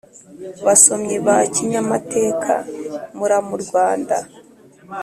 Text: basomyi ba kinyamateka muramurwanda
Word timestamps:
basomyi 0.65 1.17
ba 1.25 1.37
kinyamateka 1.53 2.53
muramurwanda 3.17 4.17